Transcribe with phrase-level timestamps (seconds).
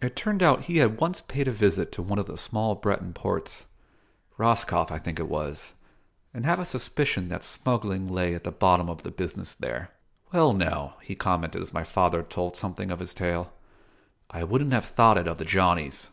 [0.00, 3.12] It turned out he had once paid a visit to one of the small Breton
[3.12, 3.66] ports:
[4.38, 5.72] Roscoff I think it was,
[6.32, 9.90] and have a suspicion that smuggling lay at the bottom of the business there.
[10.32, 13.52] "Well now," he commented as my father told something of his tale,
[14.30, 16.08] "I wouldn' have thought it of the Johnnies.